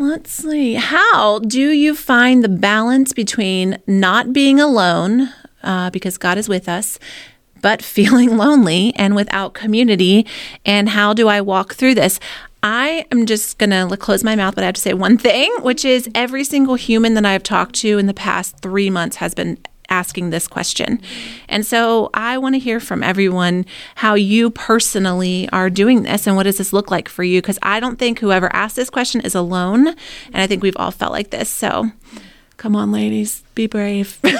Let's 0.00 0.32
see. 0.32 0.74
How 0.76 1.40
do 1.40 1.60
you 1.60 1.94
find 1.94 2.42
the 2.42 2.48
balance 2.48 3.12
between 3.12 3.76
not 3.86 4.32
being 4.32 4.58
alone, 4.58 5.28
uh, 5.62 5.90
because 5.90 6.16
God 6.16 6.38
is 6.38 6.48
with 6.48 6.70
us, 6.70 6.98
but 7.60 7.82
feeling 7.96 8.38
lonely 8.38 8.94
and 8.96 9.14
without 9.14 9.52
community? 9.52 10.26
And 10.64 10.88
how 10.88 11.12
do 11.12 11.28
I 11.28 11.42
walk 11.42 11.74
through 11.74 11.96
this? 11.96 12.18
I 12.62 13.04
am 13.12 13.26
just 13.26 13.58
going 13.58 13.68
to 13.68 13.94
close 13.98 14.24
my 14.24 14.34
mouth, 14.34 14.54
but 14.54 14.64
I 14.64 14.68
have 14.68 14.74
to 14.76 14.80
say 14.80 14.94
one 14.94 15.18
thing, 15.18 15.54
which 15.60 15.84
is 15.84 16.08
every 16.14 16.44
single 16.44 16.76
human 16.76 17.12
that 17.12 17.26
I've 17.26 17.42
talked 17.42 17.74
to 17.76 17.98
in 17.98 18.06
the 18.06 18.14
past 18.14 18.58
three 18.60 18.88
months 18.88 19.16
has 19.16 19.34
been 19.34 19.58
asking 19.90 20.30
this 20.30 20.48
question. 20.48 21.00
And 21.48 21.66
so 21.66 22.10
I 22.14 22.38
want 22.38 22.54
to 22.54 22.58
hear 22.58 22.80
from 22.80 23.02
everyone 23.02 23.66
how 23.96 24.14
you 24.14 24.50
personally 24.50 25.48
are 25.52 25.68
doing 25.68 26.04
this 26.04 26.26
and 26.26 26.36
what 26.36 26.44
does 26.44 26.58
this 26.58 26.72
look 26.72 26.90
like 26.90 27.08
for 27.08 27.24
you? 27.24 27.40
Because 27.42 27.58
I 27.62 27.80
don't 27.80 27.98
think 27.98 28.20
whoever 28.20 28.54
asked 28.54 28.76
this 28.76 28.90
question 28.90 29.20
is 29.20 29.34
alone. 29.34 29.88
And 29.88 30.36
I 30.36 30.46
think 30.46 30.62
we've 30.62 30.76
all 30.76 30.90
felt 30.90 31.12
like 31.12 31.30
this. 31.30 31.50
So 31.50 31.90
come 32.56 32.76
on, 32.76 32.92
ladies, 32.92 33.42
be 33.54 33.66
brave. 33.66 34.18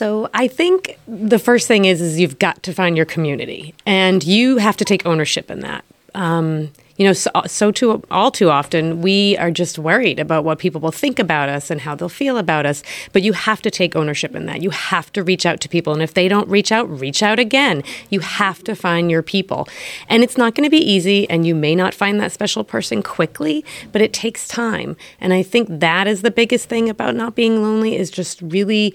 So 0.00 0.30
I 0.32 0.48
think 0.48 0.98
the 1.06 1.38
first 1.38 1.68
thing 1.68 1.84
is 1.84 2.00
is 2.00 2.18
you've 2.18 2.38
got 2.38 2.62
to 2.62 2.72
find 2.72 2.96
your 2.96 3.04
community, 3.04 3.74
and 3.84 4.24
you 4.24 4.56
have 4.56 4.74
to 4.78 4.84
take 4.86 5.04
ownership 5.04 5.50
in 5.50 5.60
that. 5.60 5.84
Um, 6.14 6.70
you 7.00 7.06
know, 7.06 7.14
so, 7.14 7.30
so 7.46 7.72
too 7.72 8.02
all 8.10 8.30
too 8.30 8.50
often 8.50 9.00
we 9.00 9.34
are 9.38 9.50
just 9.50 9.78
worried 9.78 10.20
about 10.20 10.44
what 10.44 10.58
people 10.58 10.82
will 10.82 10.92
think 10.92 11.18
about 11.18 11.48
us 11.48 11.70
and 11.70 11.80
how 11.80 11.94
they'll 11.94 12.10
feel 12.10 12.36
about 12.36 12.66
us. 12.66 12.82
But 13.14 13.22
you 13.22 13.32
have 13.32 13.62
to 13.62 13.70
take 13.70 13.96
ownership 13.96 14.34
in 14.34 14.44
that. 14.44 14.60
You 14.60 14.68
have 14.68 15.10
to 15.14 15.22
reach 15.22 15.46
out 15.46 15.62
to 15.62 15.68
people, 15.70 15.94
and 15.94 16.02
if 16.02 16.12
they 16.12 16.28
don't 16.28 16.46
reach 16.46 16.70
out, 16.70 16.90
reach 16.90 17.22
out 17.22 17.38
again. 17.38 17.82
You 18.10 18.20
have 18.20 18.62
to 18.64 18.76
find 18.76 19.10
your 19.10 19.22
people, 19.22 19.66
and 20.10 20.22
it's 20.22 20.36
not 20.36 20.54
going 20.54 20.64
to 20.64 20.70
be 20.70 20.76
easy, 20.76 21.28
and 21.30 21.46
you 21.46 21.54
may 21.54 21.74
not 21.74 21.94
find 21.94 22.20
that 22.20 22.32
special 22.32 22.64
person 22.64 23.02
quickly, 23.02 23.64
but 23.92 24.02
it 24.02 24.12
takes 24.12 24.46
time. 24.46 24.94
And 25.22 25.32
I 25.32 25.42
think 25.42 25.68
that 25.70 26.06
is 26.06 26.20
the 26.20 26.30
biggest 26.30 26.68
thing 26.68 26.90
about 26.90 27.14
not 27.14 27.34
being 27.34 27.62
lonely 27.62 27.96
is 27.96 28.10
just 28.10 28.42
really 28.42 28.94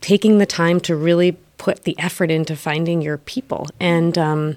taking 0.00 0.38
the 0.38 0.46
time 0.46 0.80
to 0.80 0.96
really 0.96 1.32
put 1.58 1.84
the 1.84 1.94
effort 1.98 2.30
into 2.30 2.56
finding 2.56 3.02
your 3.02 3.18
people 3.18 3.66
and. 3.78 4.16
Um, 4.16 4.56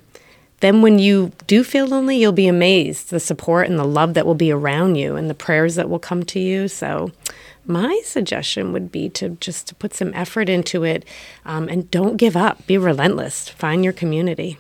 then 0.60 0.82
when 0.82 1.00
you 1.00 1.32
do 1.48 1.64
feel 1.64 1.88
lonely, 1.88 2.18
you'll 2.18 2.32
be 2.32 2.48
amazed 2.48 3.10
the 3.10 3.20
support 3.20 3.68
and 3.68 3.80
the 3.80 3.86
love 3.86 4.14
that 4.14 4.26
will 4.26 4.36
be 4.36 4.52
around 4.52 4.96
you 4.96 5.16
and 5.16 5.30
the 5.30 5.36
prayers 5.36 5.76
that 5.76 5.90
will 5.90 6.00
come 6.00 6.24
to 6.24 6.40
you. 6.40 6.68
So, 6.68 7.12
my 7.66 8.02
suggestion 8.04 8.74
would 8.74 8.92
be 8.92 9.10
to 9.10 9.38
just 9.42 9.68
to 9.68 9.76
put 9.76 9.94
some 9.94 10.12
effort 10.16 10.50
into 10.50 10.84
it 10.84 11.06
um, 11.46 11.70
and 11.70 11.90
don't 11.92 12.18
give 12.18 12.36
up. 12.36 12.66
Be 12.66 12.78
relentless. 12.78 13.48
Find 13.50 13.84
your 13.84 13.94
community. 13.94 14.58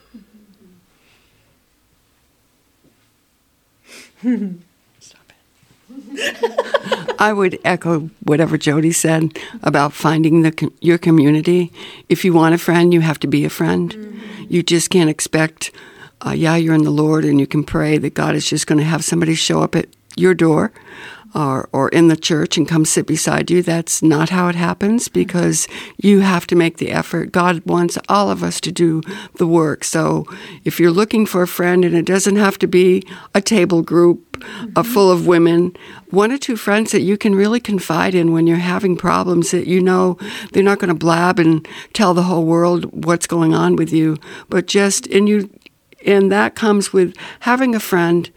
I 7.19 7.33
would 7.33 7.59
echo 7.65 8.09
whatever 8.23 8.57
Jody 8.57 8.93
said 8.93 9.37
about 9.61 9.93
finding 9.93 10.41
the 10.41 10.71
your 10.79 10.97
community. 10.97 11.71
If 12.07 12.23
you 12.23 12.33
want 12.33 12.55
a 12.55 12.57
friend, 12.57 12.93
you 12.93 13.01
have 13.01 13.19
to 13.19 13.27
be 13.27 13.43
a 13.43 13.49
friend. 13.49 13.93
Mm-hmm. 13.93 14.45
You 14.47 14.63
just 14.63 14.89
can't 14.89 15.09
expect, 15.09 15.71
uh, 16.25 16.31
yeah, 16.31 16.55
you're 16.55 16.73
in 16.73 16.83
the 16.83 16.89
Lord 16.89 17.25
and 17.25 17.39
you 17.39 17.45
can 17.45 17.63
pray 17.63 17.97
that 17.97 18.13
God 18.13 18.35
is 18.35 18.49
just 18.49 18.67
going 18.67 18.79
to 18.79 18.85
have 18.85 19.03
somebody 19.03 19.35
show 19.35 19.61
up 19.61 19.75
at 19.75 19.87
your 20.15 20.33
door 20.33 20.71
or, 21.35 21.69
or 21.71 21.89
in 21.89 22.07
the 22.07 22.15
church 22.15 22.57
and 22.57 22.67
come 22.67 22.85
sit 22.85 23.05
beside 23.05 23.51
you. 23.51 23.61
That's 23.61 24.01
not 24.01 24.29
how 24.29 24.47
it 24.47 24.55
happens 24.55 25.07
because 25.07 25.67
you 25.97 26.21
have 26.21 26.47
to 26.47 26.55
make 26.55 26.77
the 26.77 26.91
effort. 26.91 27.31
God 27.31 27.61
wants 27.65 27.97
all 28.07 28.31
of 28.31 28.43
us 28.43 28.59
to 28.61 28.71
do 28.71 29.01
the 29.35 29.47
work. 29.47 29.83
So 29.83 30.25
if 30.63 30.79
you're 30.79 30.91
looking 30.91 31.25
for 31.25 31.41
a 31.41 31.47
friend, 31.47 31.85
and 31.85 31.95
it 31.95 32.05
doesn't 32.05 32.35
have 32.35 32.57
to 32.59 32.67
be 32.67 33.03
a 33.35 33.41
table 33.41 33.81
group 33.81 34.39
mm-hmm. 34.39 34.81
full 34.81 35.11
of 35.11 35.27
women, 35.27 35.75
one 36.09 36.31
or 36.31 36.37
two 36.37 36.55
friends 36.55 36.91
that 36.91 37.01
you 37.01 37.17
can 37.17 37.35
really 37.35 37.59
confide 37.59 38.15
in 38.15 38.31
when 38.31 38.47
you're 38.47 38.57
having 38.57 38.97
problems 38.97 39.51
that 39.51 39.67
you 39.67 39.81
know 39.81 40.17
they're 40.51 40.63
not 40.63 40.79
going 40.79 40.89
to 40.89 40.95
blab 40.95 41.39
and 41.39 41.67
tell 41.93 42.13
the 42.13 42.23
whole 42.23 42.45
world 42.45 43.05
what's 43.05 43.27
going 43.27 43.53
on 43.53 43.75
with 43.75 43.91
you, 43.91 44.17
but 44.49 44.67
just, 44.67 45.07
and 45.07 45.29
you, 45.29 45.49
and 46.05 46.31
that 46.31 46.55
comes 46.55 46.93
with 46.93 47.15
having 47.41 47.75
a 47.75 47.79
friend, 47.79 48.31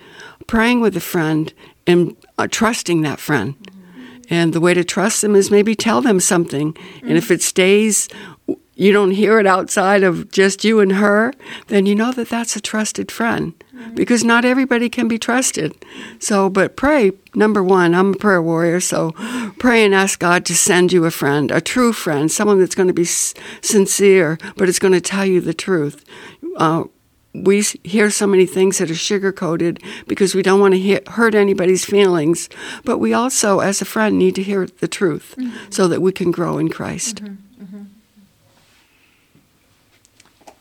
praying 0.47 0.81
with 0.81 0.97
a 0.97 1.01
friend, 1.01 1.53
and 1.87 2.17
uh, 2.43 2.49
trusting 2.51 3.03
that 3.03 3.21
friend. 3.21 3.55
And 4.29 4.53
the 4.53 4.61
way 4.61 4.75
to 4.75 4.85
trust 4.85 5.21
them 5.21 5.37
is 5.37 5.51
maybe 5.51 5.75
tell 5.75 6.01
them 6.01 6.19
something. 6.19 6.77
And 7.03 7.19
if 7.19 7.31
it 7.31 7.43
stays, 7.43 8.09
you 8.75 8.93
don't 8.93 9.11
hear 9.13 9.39
it 9.39 9.47
outside 9.47 10.03
of 10.03 10.31
just 10.31 10.65
you 10.65 10.81
and 10.81 10.93
her, 10.93 11.33
then 11.69 11.87
you 11.87 11.95
know 11.95 12.13
that 12.13 12.31
that's 12.31 12.57
a 12.57 12.61
trusted 12.61 13.13
friend. 13.13 13.53
Because 13.95 14.25
not 14.25 14.45
everybody 14.45 14.89
can 14.89 15.09
be 15.09 15.19
trusted. 15.19 15.75
So, 16.19 16.49
but 16.49 16.77
pray, 16.77 17.13
number 17.35 17.63
one, 17.63 17.95
I'm 17.95 18.15
a 18.15 18.17
prayer 18.17 18.41
warrior, 18.41 18.81
so 18.81 19.13
pray 19.59 19.85
and 19.85 19.95
ask 19.95 20.19
God 20.19 20.45
to 20.47 20.55
send 20.55 20.93
you 20.93 21.05
a 21.05 21.11
friend, 21.11 21.51
a 21.51 21.61
true 21.61 21.93
friend, 21.93 22.31
someone 22.31 22.61
that's 22.61 22.77
going 22.77 22.89
to 22.89 22.95
be 22.95 23.05
sincere, 23.05 24.39
but 24.57 24.69
it's 24.69 24.79
going 24.79 24.95
to 24.95 25.01
tell 25.01 25.27
you 25.27 25.41
the 25.41 25.55
truth. 25.55 26.05
Uh, 26.57 26.85
we 27.35 27.63
hear 27.83 28.11
so 28.11 28.27
many 28.27 28.47
things 28.47 28.79
that 28.79 28.91
are 28.91 28.95
sugar 28.95 29.33
coated 29.33 29.83
because 30.07 30.35
we 30.35 30.43
don't 30.43 30.61
want 30.61 30.75
to 30.75 31.01
hurt 31.09 31.35
anybody's 31.35 31.85
feelings. 31.85 32.49
But 32.85 32.99
we 32.99 33.15
also, 33.15 33.61
as 33.61 33.81
a 33.81 33.85
friend, 33.85 34.19
need 34.19 34.35
to 34.35 34.43
hear 34.43 34.67
the 34.67 34.89
truth 34.89 35.35
mm-hmm. 35.39 35.71
so 35.71 35.89
that 35.89 36.03
we 36.03 36.13
can 36.13 36.31
grow 36.31 36.59
in 36.59 36.69
Christ. 36.69 37.25
Mm-hmm. 37.25 37.65
Mm-hmm. 37.65 37.83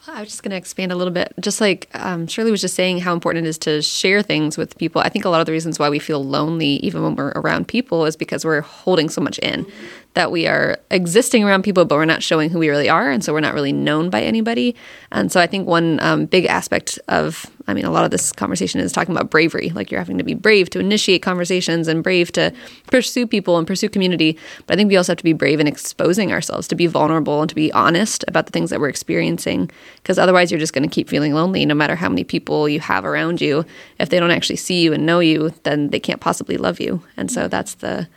I 0.08 0.22
was 0.22 0.30
just 0.30 0.44
going 0.44 0.52
to 0.52 0.58
expand 0.58 0.92
a 0.92 0.96
little 0.96 1.14
bit. 1.14 1.34
Just 1.40 1.62
like 1.62 1.90
um, 1.94 2.28
Shirley 2.28 2.52
was 2.52 2.62
just 2.62 2.76
saying, 2.76 3.00
how 3.00 3.14
important 3.14 3.46
it 3.46 3.50
is 3.50 3.58
to 3.60 3.82
share 3.82 4.22
things 4.22 4.58
with 4.58 4.78
people. 4.78 5.02
I 5.02 5.10
think 5.10 5.26
a 5.26 5.30
lot 5.30 5.42
of 5.42 5.46
the 5.46 5.52
reasons 5.52 5.78
why 5.78 5.90
we 5.90 6.00
feel 6.00 6.24
lonely, 6.24 6.76
even 6.78 7.04
when 7.04 7.16
we're 7.16 7.34
around 7.36 7.68
people, 7.68 8.06
is 8.06 8.16
because 8.16 8.44
we're 8.46 8.62
holding 8.62 9.10
so 9.10 9.22
much 9.22 9.40
in 9.40 9.66
that 10.14 10.32
we 10.32 10.46
are 10.46 10.78
existing 10.90 11.44
around 11.44 11.64
people, 11.64 11.86
but 11.86 11.96
we're 11.96 12.06
not 12.06 12.22
showing 12.22 12.50
who 12.50 12.60
we 12.60 12.70
really 12.70 12.90
are. 12.90 13.10
And 13.10 13.24
so 13.24 13.32
we're 13.32 13.40
not 13.40 13.54
really 13.54 13.72
known 13.72 14.10
by 14.10 14.22
anybody. 14.22 14.76
And 15.12 15.32
so 15.32 15.40
I 15.40 15.48
think 15.48 15.68
one 15.68 16.02
um, 16.02 16.26
big 16.26 16.46
aspect 16.46 17.00
of, 17.08 17.46
I 17.68 17.74
mean, 17.74 17.86
a 17.86 17.92
lot 17.92 18.04
of 18.04 18.12
this 18.12 18.34
conversation 18.34 18.82
is 18.82 18.92
talking 18.92 19.16
about 19.16 19.30
bravery. 19.30 19.70
Like 19.70 19.90
you're 19.90 20.02
having 20.02 20.18
to 20.18 20.24
be 20.24 20.34
brave 20.34 20.70
to 20.72 20.80
initiate 20.80 21.22
conversations 21.22 21.88
and 21.88 22.04
brave 22.04 22.32
to 22.34 22.52
pursue 22.88 23.26
people 23.26 23.58
and 23.58 23.66
pursue 23.66 23.88
community. 23.88 24.38
But 24.68 24.74
I 24.74 24.78
think 24.78 24.90
we 24.90 24.98
also 24.98 25.14
have 25.14 25.18
to 25.20 25.24
be 25.24 25.34
brave 25.34 25.62
in 25.62 25.68
exposing 25.68 26.34
ourselves, 26.34 26.68
to 26.68 26.76
be 26.76 26.88
vulnerable 26.88 27.40
and 27.40 27.48
to 27.48 27.56
be 27.56 27.72
honest 27.72 28.26
about 28.28 28.48
the 28.48 28.52
things 28.52 28.70
that 28.70 28.82
we're 28.82 28.90
experiencing. 28.90 29.72
Because 29.98 30.20
otherwise, 30.20 30.52
you're 30.52 30.60
just 30.60 30.74
going 30.74 30.88
to 30.88 30.94
keep 30.94 31.08
feeling 31.08 31.34
lonely 31.34 31.66
no 31.66 31.76
matter 31.76 31.96
how 31.96 32.10
many 32.10 32.26
people 32.26 32.68
you 32.68 32.82
have 32.82 33.06
around 33.06 33.40
you. 33.40 33.66
If 33.98 34.10
they 34.10 34.20
don't 34.20 34.32
actually 34.32 34.58
see 34.58 34.82
you 34.82 34.92
and 34.92 35.06
know 35.06 35.22
you, 35.22 35.54
then 35.64 35.90
they 35.90 36.02
can't 36.02 36.20
possibly 36.20 36.58
love 36.58 36.82
you. 36.82 37.02
And 37.16 37.32
so 37.32 37.48
that's 37.48 37.76
the 37.76 38.10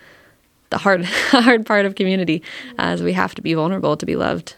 the 0.70 0.78
hard 0.78 1.04
hard 1.30 1.66
part 1.66 1.86
of 1.86 1.94
community 1.94 2.42
as 2.78 3.02
we 3.02 3.12
have 3.12 3.34
to 3.34 3.42
be 3.42 3.54
vulnerable 3.54 3.96
to 3.96 4.06
be 4.06 4.16
loved. 4.16 4.56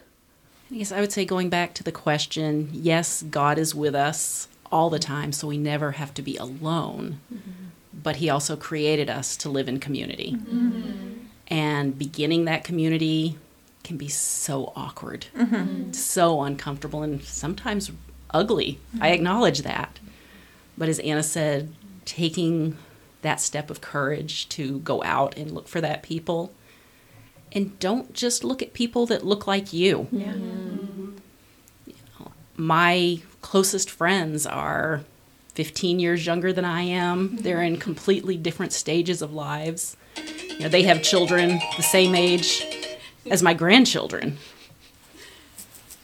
Yes, 0.69 0.91
I 0.91 0.99
would 0.99 1.11
say 1.11 1.25
going 1.25 1.49
back 1.49 1.73
to 1.75 1.83
the 1.83 1.91
question, 1.91 2.69
yes, 2.73 3.23
God 3.23 3.57
is 3.57 3.73
with 3.73 3.95
us 3.95 4.47
all 4.69 4.89
the 4.89 4.99
time, 4.99 5.31
so 5.31 5.47
we 5.47 5.57
never 5.57 5.91
have 5.93 6.13
to 6.15 6.21
be 6.21 6.35
alone. 6.37 7.19
Mm-hmm. 7.33 7.51
But 8.03 8.17
he 8.17 8.29
also 8.29 8.55
created 8.55 9.09
us 9.09 9.37
to 9.37 9.49
live 9.49 9.69
in 9.69 9.79
community. 9.79 10.33
Mm-hmm. 10.33 11.13
And 11.47 11.97
beginning 11.97 12.45
that 12.45 12.65
community 12.65 13.37
can 13.85 13.97
be 13.97 14.09
so 14.09 14.73
awkward, 14.75 15.27
mm-hmm. 15.35 15.93
so 15.93 16.41
uncomfortable, 16.41 17.01
and 17.01 17.23
sometimes 17.23 17.91
ugly. 18.31 18.79
I 18.99 19.09
acknowledge 19.09 19.61
that. 19.61 19.99
But 20.77 20.89
as 20.89 20.99
Anna 20.99 21.23
said, 21.23 21.73
taking 22.03 22.77
that 23.21 23.39
step 23.41 23.69
of 23.69 23.81
courage 23.81 24.47
to 24.49 24.79
go 24.79 25.03
out 25.03 25.37
and 25.37 25.51
look 25.51 25.67
for 25.67 25.81
that 25.81 26.03
people. 26.03 26.53
And 27.51 27.77
don't 27.79 28.13
just 28.13 28.43
look 28.43 28.61
at 28.61 28.73
people 28.73 29.05
that 29.07 29.25
look 29.25 29.47
like 29.47 29.73
you. 29.73 30.07
Yeah. 30.11 30.33
Mm-hmm. 30.33 31.17
You 31.85 31.93
know, 32.19 32.31
my 32.55 33.21
closest 33.41 33.89
friends 33.89 34.45
are 34.45 35.03
15 35.55 35.99
years 35.99 36.25
younger 36.25 36.53
than 36.53 36.65
I 36.65 36.81
am. 36.81 37.37
They're 37.37 37.63
in 37.63 37.77
completely 37.77 38.37
different 38.37 38.73
stages 38.73 39.21
of 39.21 39.33
lives. 39.33 39.97
You 40.17 40.59
know, 40.59 40.69
they 40.69 40.83
have 40.83 41.01
children 41.01 41.59
the 41.77 41.83
same 41.83 42.13
age 42.13 42.63
as 43.29 43.41
my 43.41 43.53
grandchildren. 43.53 44.37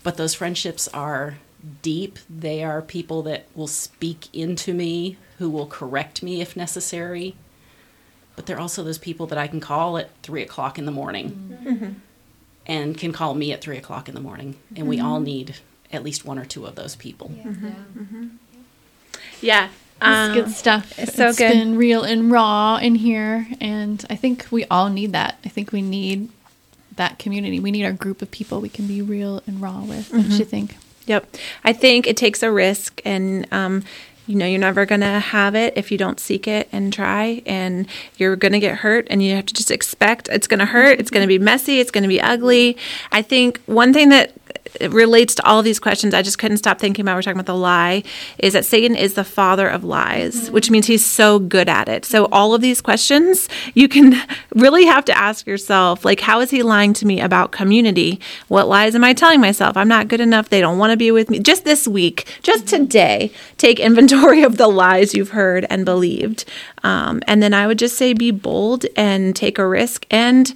But 0.01 0.17
those 0.17 0.33
friendships 0.33 0.87
are 0.87 1.37
deep. 1.81 2.19
They 2.29 2.63
are 2.63 2.81
people 2.81 3.21
that 3.23 3.45
will 3.55 3.67
speak 3.67 4.33
into 4.33 4.73
me 4.73 5.17
who 5.37 5.49
will 5.49 5.67
correct 5.67 6.23
me 6.23 6.41
if 6.41 6.55
necessary. 6.55 7.35
But 8.35 8.45
they're 8.45 8.59
also 8.59 8.83
those 8.83 8.97
people 8.97 9.27
that 9.27 9.37
I 9.37 9.47
can 9.47 9.59
call 9.59 9.97
at 9.97 10.09
three 10.23 10.41
o'clock 10.41 10.79
in 10.79 10.85
the 10.85 10.91
morning 10.91 11.59
mm-hmm. 11.63 11.91
and 12.65 12.97
can 12.97 13.13
call 13.13 13.35
me 13.35 13.53
at 13.53 13.61
three 13.61 13.77
o'clock 13.77 14.09
in 14.09 14.15
the 14.15 14.21
morning. 14.21 14.55
And 14.69 14.79
mm-hmm. 14.79 14.87
we 14.87 14.99
all 14.99 15.17
mm-hmm. 15.17 15.25
need 15.25 15.55
at 15.91 16.03
least 16.03 16.25
one 16.25 16.39
or 16.39 16.45
two 16.45 16.65
of 16.65 16.75
those 16.75 16.95
people. 16.95 17.31
Yeah. 17.35 17.43
Mm-hmm. 17.43 18.27
yeah. 19.41 19.69
Um, 20.01 20.33
good 20.33 20.49
stuff. 20.49 20.97
It's 20.99 21.15
so 21.15 21.29
it's 21.29 21.37
good. 21.37 21.51
been 21.51 21.77
real 21.77 22.03
and 22.03 22.31
raw 22.31 22.77
in 22.77 22.95
here. 22.95 23.47
And 23.61 24.03
I 24.09 24.15
think 24.15 24.47
we 24.51 24.65
all 24.65 24.89
need 24.89 25.13
that. 25.13 25.37
I 25.45 25.49
think 25.49 25.71
we 25.71 25.81
need 25.81 26.29
that 26.95 27.19
community. 27.19 27.59
We 27.59 27.71
need 27.71 27.85
our 27.85 27.93
group 27.93 28.21
of 28.21 28.31
people 28.31 28.59
we 28.59 28.69
can 28.69 28.87
be 28.87 29.01
real 29.01 29.41
and 29.47 29.61
raw 29.61 29.81
with. 29.83 30.11
Don't 30.11 30.23
you 30.23 30.29
mm-hmm. 30.29 30.43
think? 30.43 30.77
Yep. 31.05 31.35
I 31.63 31.73
think 31.73 32.07
it 32.07 32.17
takes 32.17 32.43
a 32.43 32.51
risk 32.51 33.01
and 33.03 33.47
um, 33.51 33.83
you 34.27 34.35
know 34.35 34.45
you're 34.45 34.59
never 34.59 34.85
going 34.85 35.01
to 35.01 35.19
have 35.19 35.55
it 35.55 35.73
if 35.75 35.91
you 35.91 35.97
don't 35.97 36.19
seek 36.19 36.47
it 36.47 36.69
and 36.71 36.93
try 36.93 37.41
and 37.45 37.87
you're 38.17 38.35
going 38.35 38.53
to 38.53 38.59
get 38.59 38.77
hurt 38.77 39.07
and 39.09 39.21
you 39.21 39.35
have 39.35 39.45
to 39.45 39.53
just 39.53 39.71
expect 39.71 40.29
it's 40.31 40.47
going 40.47 40.59
to 40.59 40.65
hurt 40.65 40.99
it's 40.99 41.09
going 41.09 41.23
to 41.23 41.27
be 41.27 41.39
messy 41.39 41.79
it's 41.79 41.91
going 41.91 42.03
to 42.03 42.07
be 42.07 42.21
ugly 42.21 42.77
i 43.11 43.21
think 43.21 43.61
one 43.65 43.91
thing 43.91 44.09
that 44.09 44.33
relates 44.81 45.35
to 45.35 45.45
all 45.45 45.61
these 45.61 45.79
questions 45.79 46.13
i 46.13 46.21
just 46.21 46.39
couldn't 46.39 46.57
stop 46.57 46.79
thinking 46.79 47.03
about 47.03 47.15
we're 47.15 47.21
talking 47.21 47.39
about 47.39 47.51
the 47.51 47.55
lie 47.55 48.03
is 48.39 48.53
that 48.53 48.65
satan 48.65 48.95
is 48.95 49.13
the 49.13 49.23
father 49.23 49.67
of 49.67 49.83
lies 49.83 50.35
mm-hmm. 50.35 50.53
which 50.53 50.69
means 50.69 50.87
he's 50.87 51.05
so 51.05 51.39
good 51.39 51.69
at 51.69 51.87
it 51.89 52.05
so 52.05 52.25
all 52.31 52.53
of 52.53 52.61
these 52.61 52.81
questions 52.81 53.49
you 53.73 53.87
can 53.87 54.15
really 54.55 54.85
have 54.85 55.05
to 55.05 55.17
ask 55.17 55.45
yourself 55.45 56.05
like 56.05 56.21
how 56.21 56.39
is 56.39 56.49
he 56.49 56.63
lying 56.63 56.93
to 56.93 57.05
me 57.05 57.19
about 57.19 57.51
community 57.51 58.19
what 58.47 58.67
lies 58.67 58.95
am 58.95 59.03
i 59.03 59.13
telling 59.13 59.41
myself 59.41 59.75
i'm 59.75 59.87
not 59.87 60.07
good 60.07 60.21
enough 60.21 60.49
they 60.49 60.61
don't 60.61 60.77
want 60.77 60.91
to 60.91 60.97
be 60.97 61.11
with 61.11 61.29
me 61.29 61.39
just 61.39 61.65
this 61.65 61.87
week 61.87 62.39
just 62.41 62.67
today 62.67 63.31
take 63.57 63.79
inventory 63.79 64.13
inventory 64.13 64.43
of 64.43 64.57
the 64.57 64.67
lies 64.67 65.13
you've 65.13 65.29
heard 65.29 65.65
and 65.69 65.85
believed. 65.85 66.45
Um, 66.83 67.21
and 67.27 67.41
then 67.41 67.53
I 67.53 67.67
would 67.67 67.79
just 67.79 67.97
say 67.97 68.13
be 68.13 68.31
bold 68.31 68.85
and 68.95 69.35
take 69.35 69.57
a 69.57 69.67
risk. 69.67 70.05
And 70.11 70.53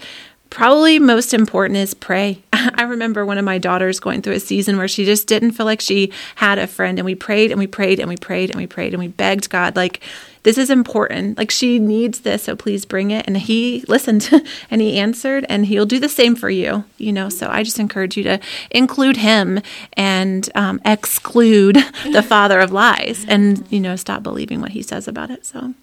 probably 0.49 0.99
most 0.99 1.33
important 1.33 1.77
is 1.77 1.93
pray. 1.93 2.43
I 2.75 2.83
remember 2.83 3.25
one 3.25 3.37
of 3.37 3.45
my 3.45 3.57
daughters 3.57 3.99
going 3.99 4.21
through 4.21 4.33
a 4.33 4.39
season 4.39 4.77
where 4.77 4.87
she 4.87 5.05
just 5.05 5.27
didn't 5.27 5.51
feel 5.51 5.65
like 5.65 5.81
she 5.81 6.11
had 6.35 6.59
a 6.59 6.67
friend. 6.67 6.99
And 6.99 7.05
we 7.05 7.15
prayed 7.15 7.51
and 7.51 7.59
we 7.59 7.67
prayed 7.67 7.99
and 7.99 8.09
we 8.09 8.17
prayed 8.17 8.49
and 8.49 8.57
we 8.57 8.67
prayed 8.67 8.93
and 8.93 8.99
we 8.99 9.07
begged 9.07 9.49
God, 9.49 9.75
like, 9.75 10.01
this 10.43 10.57
is 10.57 10.69
important. 10.69 11.37
Like 11.37 11.51
she 11.51 11.77
needs 11.77 12.21
this, 12.21 12.43
so 12.43 12.55
please 12.55 12.85
bring 12.85 13.11
it. 13.11 13.27
And 13.27 13.35
he 13.35 13.83
listened 13.89 14.29
and 14.71 14.81
he 14.81 14.97
answered, 14.97 15.45
and 15.49 15.65
he'll 15.65 15.85
do 15.85 15.99
the 15.99 16.07
same 16.07 16.37
for 16.37 16.49
you. 16.49 16.85
You 16.97 17.11
know, 17.11 17.27
so 17.27 17.49
I 17.49 17.63
just 17.63 17.79
encourage 17.79 18.15
you 18.15 18.23
to 18.23 18.39
include 18.71 19.17
him 19.17 19.59
and 19.93 20.49
um, 20.55 20.79
exclude 20.85 21.75
the 22.13 22.23
father 22.23 22.61
of 22.61 22.71
lies, 22.71 23.25
and 23.27 23.65
you 23.69 23.81
know, 23.81 23.97
stop 23.97 24.23
believing 24.23 24.61
what 24.61 24.71
he 24.71 24.81
says 24.81 25.07
about 25.07 25.31
it. 25.31 25.45
So. 25.45 25.73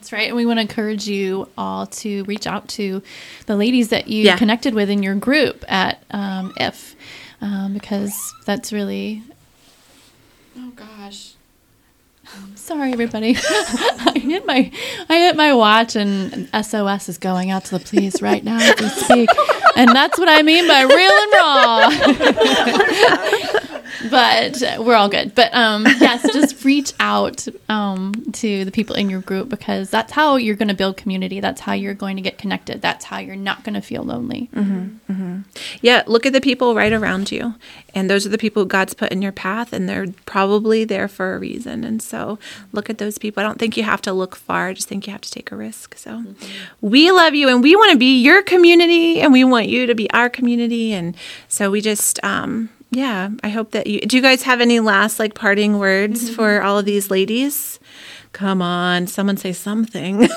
That's 0.00 0.12
right. 0.14 0.28
And 0.28 0.36
we 0.36 0.46
want 0.46 0.56
to 0.56 0.62
encourage 0.62 1.06
you 1.06 1.46
all 1.58 1.84
to 1.86 2.24
reach 2.24 2.46
out 2.46 2.66
to 2.68 3.02
the 3.44 3.54
ladies 3.54 3.90
that 3.90 4.08
you 4.08 4.24
yeah. 4.24 4.38
connected 4.38 4.72
with 4.72 4.88
in 4.88 5.02
your 5.02 5.14
group 5.14 5.62
at 5.68 6.02
um, 6.10 6.54
IF, 6.56 6.96
um, 7.42 7.74
because 7.74 8.32
that's 8.46 8.72
really 8.72 9.22
Oh 10.58 10.72
gosh. 10.74 11.34
Sorry, 12.54 12.92
everybody. 12.92 13.36
I 13.38 14.14
hit 14.16 14.46
my 14.46 14.72
I 15.08 15.18
hit 15.18 15.36
my 15.36 15.52
watch, 15.52 15.96
and 15.96 16.48
SOS 16.64 17.10
is 17.10 17.18
going 17.18 17.50
out 17.50 17.66
to 17.66 17.78
the 17.78 17.84
police 17.84 18.22
right 18.22 18.42
now 18.42 18.56
as 18.58 18.80
we 18.80 18.88
speak, 18.88 19.28
and 19.76 19.90
that's 19.90 20.18
what 20.18 20.30
I 20.30 20.40
mean 20.42 20.66
by 20.66 20.80
real 20.82 21.12
and 21.12 21.32
raw. 21.34 21.90
but 24.10 24.62
we're 24.78 24.94
all 24.94 25.08
good. 25.08 25.34
But 25.34 25.52
um, 25.54 25.84
yes, 25.84 26.22
just 26.32 26.64
reach 26.64 26.92
out 27.00 27.46
um, 27.68 28.12
to 28.32 28.64
the 28.64 28.70
people 28.70 28.96
in 28.96 29.10
your 29.10 29.20
group 29.20 29.48
because 29.48 29.90
that's 29.90 30.12
how 30.12 30.36
you're 30.36 30.56
going 30.56 30.68
to 30.68 30.74
build 30.74 30.96
community. 30.96 31.40
That's 31.40 31.60
how 31.60 31.72
you're 31.72 31.94
going 31.94 32.16
to 32.16 32.22
get 32.22 32.38
connected. 32.38 32.80
That's 32.80 33.04
how 33.04 33.18
you're 33.18 33.36
not 33.36 33.64
going 33.64 33.74
to 33.74 33.80
feel 33.80 34.02
lonely. 34.02 34.48
Yeah, 35.82 36.02
look 36.06 36.26
at 36.26 36.32
the 36.32 36.40
people 36.40 36.74
right 36.74 36.92
around 36.92 37.30
you. 37.32 37.54
And 37.94 38.08
those 38.08 38.24
are 38.24 38.28
the 38.28 38.38
people 38.38 38.64
God's 38.64 38.94
put 38.94 39.10
in 39.10 39.20
your 39.20 39.32
path, 39.32 39.72
and 39.72 39.88
they're 39.88 40.06
probably 40.26 40.84
there 40.84 41.08
for 41.08 41.34
a 41.34 41.38
reason. 41.38 41.82
And 41.82 42.00
so 42.00 42.38
look 42.72 42.88
at 42.88 42.98
those 42.98 43.18
people. 43.18 43.40
I 43.40 43.44
don't 43.44 43.58
think 43.58 43.76
you 43.76 43.82
have 43.82 44.02
to 44.02 44.12
look 44.12 44.36
far, 44.36 44.68
I 44.68 44.74
just 44.74 44.88
think 44.88 45.06
you 45.06 45.12
have 45.12 45.20
to 45.22 45.30
take 45.30 45.50
a 45.50 45.56
risk. 45.56 45.96
So 45.96 46.24
we 46.80 47.10
love 47.10 47.34
you, 47.34 47.48
and 47.48 47.62
we 47.62 47.74
want 47.74 47.92
to 47.92 47.98
be 47.98 48.20
your 48.20 48.42
community, 48.42 49.20
and 49.20 49.32
we 49.32 49.42
want 49.44 49.68
you 49.68 49.86
to 49.86 49.94
be 49.94 50.10
our 50.12 50.28
community. 50.28 50.92
And 50.92 51.16
so 51.48 51.70
we 51.70 51.80
just, 51.80 52.22
um, 52.24 52.68
yeah, 52.90 53.30
I 53.42 53.48
hope 53.48 53.72
that 53.72 53.86
you 53.86 54.00
do. 54.00 54.16
You 54.16 54.22
guys 54.22 54.42
have 54.42 54.60
any 54.60 54.80
last 54.80 55.18
like 55.18 55.34
parting 55.34 55.78
words 55.78 56.24
mm-hmm. 56.24 56.34
for 56.34 56.62
all 56.62 56.78
of 56.78 56.84
these 56.84 57.10
ladies? 57.10 57.78
Come 58.32 58.62
on, 58.62 59.06
someone 59.06 59.36
say 59.36 59.52
something. 59.52 60.18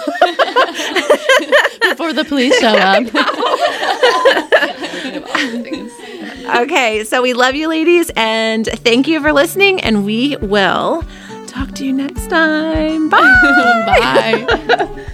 Before 1.81 2.13
the 2.13 2.25
police 2.27 2.57
show 2.60 2.75
up. 2.75 3.03
Okay, 6.53 7.03
so 7.05 7.22
we 7.22 7.33
love 7.33 7.55
you, 7.55 7.69
ladies, 7.69 8.12
and 8.15 8.67
thank 8.67 9.07
you 9.07 9.22
for 9.22 9.31
listening. 9.31 9.81
And 9.81 10.05
we 10.05 10.36
will 10.38 11.03
talk 11.48 11.74
to 11.75 11.86
you 11.86 11.93
next 11.93 12.27
time. 12.27 13.10
Bye. 13.10 14.45
Bye. 14.48 15.05